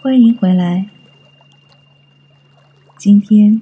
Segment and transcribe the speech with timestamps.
[0.00, 0.88] 欢迎回来。
[2.96, 3.60] 今天，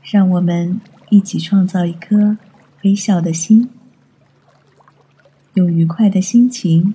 [0.00, 2.38] 让我们一起创造一颗
[2.84, 3.68] 微笑的心，
[5.54, 6.94] 用愉快的心情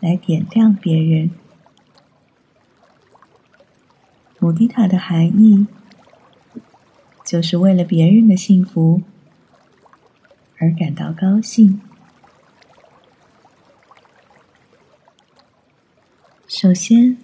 [0.00, 1.30] 来点亮别人。
[4.40, 5.68] 姆迪塔的含义，
[7.24, 9.00] 就是为了别人的幸福
[10.58, 11.80] 而感到高兴。
[16.62, 17.18] 首先，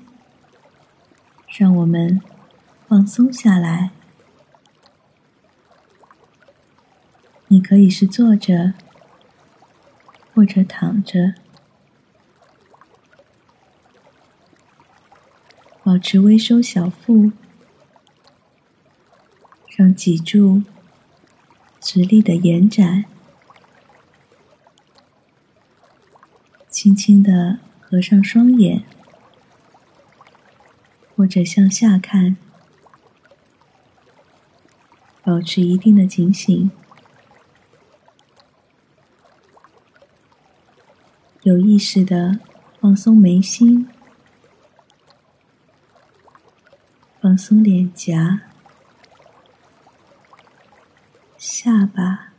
[1.46, 2.20] 让我们
[2.88, 3.92] 放松下来。
[7.46, 8.74] 你可以是坐着，
[10.34, 11.34] 或者躺着，
[15.84, 17.30] 保持微收小腹，
[19.76, 20.64] 让脊柱
[21.78, 23.04] 直立的延展，
[26.68, 28.82] 轻轻的合上双眼。
[31.18, 32.36] 或者向下看，
[35.24, 36.70] 保持一定的警醒，
[41.42, 42.38] 有意识的
[42.80, 43.88] 放松眉心，
[47.20, 48.42] 放松脸颊、
[51.36, 52.32] 下巴，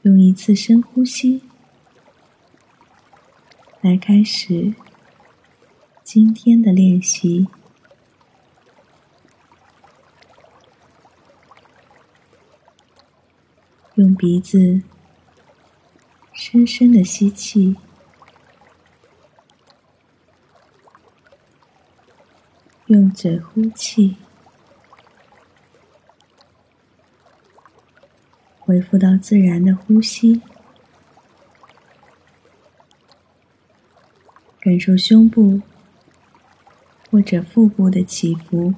[0.00, 1.42] 用一次深呼吸。
[3.84, 4.72] 来开始
[6.02, 7.46] 今天的练习。
[13.96, 14.80] 用鼻子
[16.32, 17.76] 深深的吸气，
[22.86, 24.16] 用嘴呼气，
[28.58, 30.40] 恢复到自然的呼吸。
[34.64, 35.60] 感受胸部
[37.10, 38.72] 或者腹部的起伏，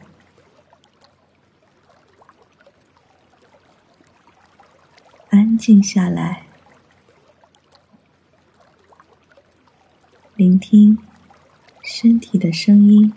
[5.31, 6.45] 安静下来，
[10.35, 10.99] 聆听
[11.85, 13.13] 身体的声音，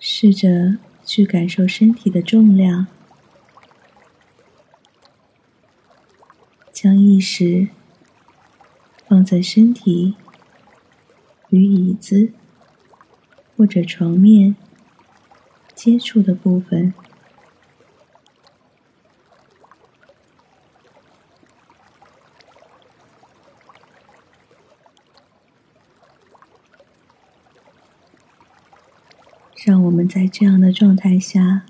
[0.00, 2.86] 试着去感受身体的重量。
[6.84, 7.68] 将意识
[9.06, 10.16] 放在身体
[11.48, 12.30] 与椅子
[13.56, 14.54] 或者床面
[15.74, 16.92] 接触的部分，
[29.64, 31.64] 让我们在这样的状态下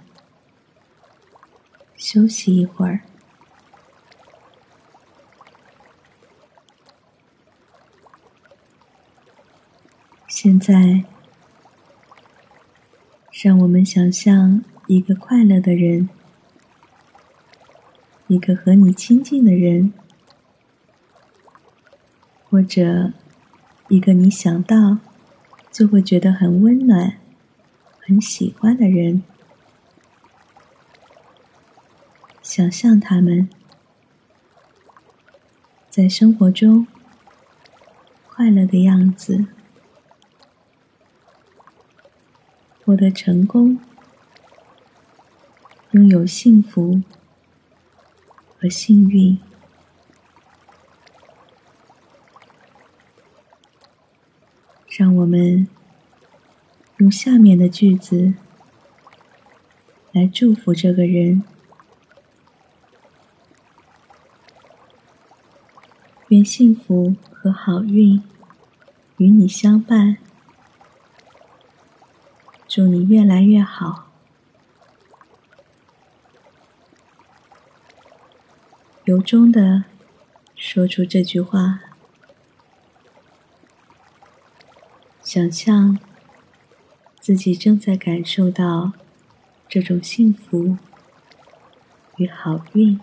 [1.94, 3.02] 休息一会儿。
[10.26, 11.04] 现在，
[13.30, 16.08] 让我们想象一个快乐的人，
[18.26, 19.92] 一个和你亲近的人，
[22.50, 23.12] 或者
[23.86, 24.98] 一个你想到
[25.70, 27.18] 就会觉得很温暖、
[28.06, 29.22] 很喜欢的人。
[32.42, 33.48] 想象他们
[35.88, 36.86] 在生活中
[38.28, 39.46] 快乐的样子。
[42.84, 43.78] 获得成功，
[45.92, 47.00] 拥有幸福
[48.58, 49.38] 和幸运。
[54.86, 55.66] 让我们
[57.04, 58.32] 用下面的句子
[60.12, 61.42] 来祝福这个人：
[66.28, 68.22] 愿幸福和好运
[69.18, 70.16] 与你相伴。
[72.66, 74.10] 祝你越来越好。
[79.04, 79.84] 由衷的
[80.56, 81.80] 说出这句话，
[85.22, 85.98] 想象
[87.24, 88.92] 自己正在感受到
[89.66, 90.76] 这种幸福
[92.18, 93.00] 与好运，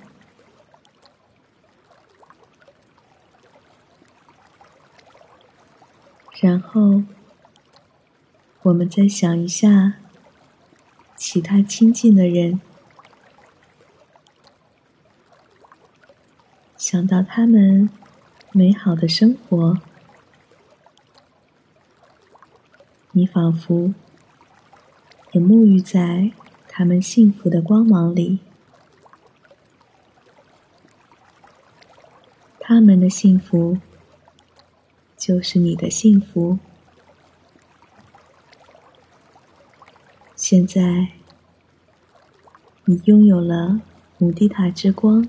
[6.39, 7.01] 然后。
[8.63, 9.93] 我们再想一下，
[11.15, 12.61] 其他亲近的人，
[16.77, 17.89] 想到他们
[18.51, 19.79] 美好的生活，
[23.13, 23.95] 你仿佛
[25.31, 26.31] 也沐浴在
[26.67, 28.39] 他们幸福的光芒里。
[32.59, 33.77] 他们的幸福，
[35.17, 36.59] 就是你的幸福。
[40.35, 41.09] 现在，
[42.85, 43.81] 你拥有了
[44.17, 45.27] 姆蒂塔之光。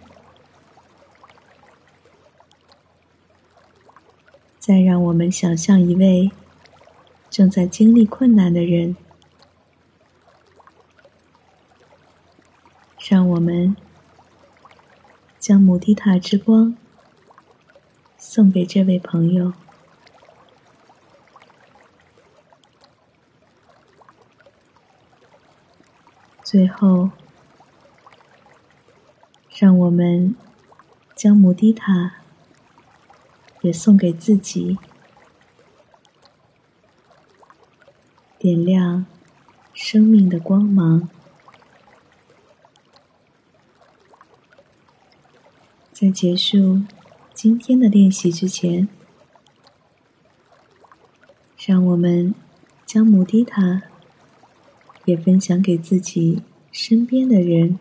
[4.58, 6.30] 再让我们想象一位
[7.28, 8.96] 正在经历困难的人，
[13.12, 13.76] 让我们
[15.38, 16.74] 将母蒂塔之光
[18.16, 19.52] 送给这位朋友。
[26.42, 27.10] 最后，
[29.58, 30.34] 让我们
[31.14, 32.14] 将母蒂塔。
[33.60, 34.78] 也送给自己，
[38.38, 39.04] 点亮
[39.74, 41.10] 生命的光芒。
[46.02, 46.82] 在结束
[47.32, 48.88] 今天的练习之前，
[51.56, 52.34] 让我们
[52.84, 53.82] 将姆迪塔
[55.04, 57.78] 也分享给自己身边的人，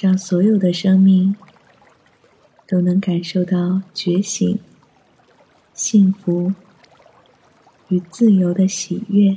[0.00, 1.36] 让所有的生命。
[2.66, 4.58] 都能感受到觉醒、
[5.74, 6.54] 幸福
[7.88, 9.36] 与自由的喜悦。